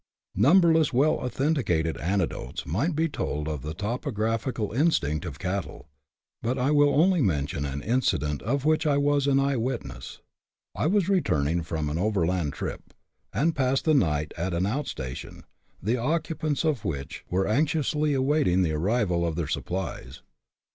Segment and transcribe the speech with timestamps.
[0.33, 5.89] Numberless well authenticated anecdotes might be told of the topographical instinct of cattle,
[6.41, 10.19] but I will only mention an in cident of which I was an eye witness.
[10.75, 12.95] I was returning from an overland trip,
[13.31, 15.43] and passed the night at an out station,
[15.83, 20.23] the occu pants of which were anxiously awaiting the arrival of their sup plies.